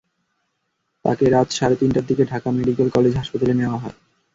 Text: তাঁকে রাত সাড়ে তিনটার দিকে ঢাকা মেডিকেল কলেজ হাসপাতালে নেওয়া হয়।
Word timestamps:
তাঁকে 1.05 1.25
রাত 1.27 1.49
সাড়ে 1.57 1.75
তিনটার 1.81 2.05
দিকে 2.09 2.23
ঢাকা 2.31 2.49
মেডিকেল 2.57 2.87
কলেজ 2.95 3.13
হাসপাতালে 3.15 3.53
নেওয়া 3.55 3.81
হয়। 3.83 3.95